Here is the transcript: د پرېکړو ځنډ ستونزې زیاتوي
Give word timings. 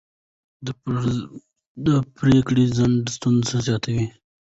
د 1.85 1.87
پرېکړو 2.17 2.63
ځنډ 2.77 3.01
ستونزې 3.15 3.57
زیاتوي 3.67 4.05